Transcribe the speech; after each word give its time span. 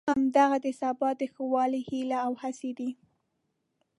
همدغه 0.15 0.57
د 0.65 0.67
سبا 0.81 1.09
د 1.19 1.21
ښه 1.33 1.43
والي 1.53 1.81
هیلې 1.89 2.17
او 2.25 2.31
هڅې 2.41 2.71
دي. 2.79 2.89